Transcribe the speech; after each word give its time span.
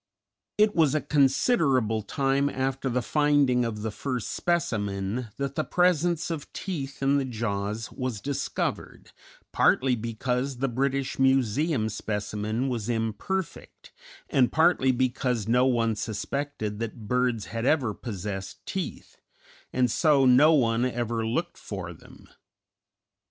It 0.57 0.75
was 0.75 0.95
a 0.95 1.01
considerable 1.01 2.01
time 2.01 2.49
after 2.49 2.89
the 2.89 3.03
finding 3.03 3.63
of 3.63 3.83
the 3.83 3.91
first 3.91 4.31
specimen 4.31 5.27
that 5.37 5.53
the 5.53 5.63
presence 5.63 6.31
of 6.31 6.51
teeth 6.53 7.03
in 7.03 7.19
the 7.19 7.25
jaws 7.25 7.91
was 7.91 8.19
discovered, 8.19 9.11
partly 9.51 9.95
because 9.95 10.57
the 10.57 10.67
British 10.67 11.19
Museum 11.19 11.87
specimen 11.87 12.67
was 12.67 12.89
imperfect, 12.89 13.91
and 14.27 14.51
partly 14.51 14.91
because 14.91 15.47
no 15.47 15.67
one 15.67 15.95
suspected 15.95 16.79
that 16.79 17.07
birds 17.07 17.45
had 17.53 17.67
ever 17.67 17.93
possessed 17.93 18.65
teeth, 18.65 19.17
and 19.71 19.91
so 19.91 20.25
no 20.25 20.51
one 20.51 20.83
ever 20.83 21.27
looked 21.27 21.59
for 21.59 21.93
them. 21.93 22.27